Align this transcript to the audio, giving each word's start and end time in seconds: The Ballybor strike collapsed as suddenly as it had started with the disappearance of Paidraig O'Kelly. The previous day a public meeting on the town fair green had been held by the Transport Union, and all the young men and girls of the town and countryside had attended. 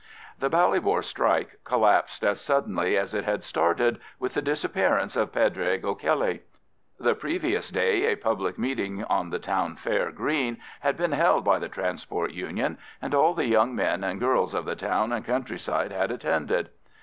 The 0.39 0.49
Ballybor 0.49 1.03
strike 1.03 1.59
collapsed 1.63 2.23
as 2.23 2.41
suddenly 2.41 2.97
as 2.97 3.13
it 3.13 3.23
had 3.23 3.43
started 3.43 3.99
with 4.17 4.33
the 4.33 4.41
disappearance 4.41 5.15
of 5.15 5.31
Paidraig 5.31 5.83
O'Kelly. 5.85 6.41
The 6.99 7.13
previous 7.13 7.69
day 7.69 8.05
a 8.11 8.15
public 8.15 8.57
meeting 8.57 9.03
on 9.03 9.29
the 9.29 9.37
town 9.37 9.75
fair 9.75 10.11
green 10.11 10.57
had 10.79 10.97
been 10.97 11.11
held 11.11 11.43
by 11.45 11.59
the 11.59 11.69
Transport 11.69 12.31
Union, 12.31 12.79
and 12.99 13.13
all 13.13 13.35
the 13.35 13.45
young 13.45 13.75
men 13.75 14.03
and 14.03 14.19
girls 14.19 14.55
of 14.55 14.65
the 14.65 14.75
town 14.75 15.11
and 15.13 15.23
countryside 15.23 15.91
had 15.91 16.09
attended. 16.09 16.69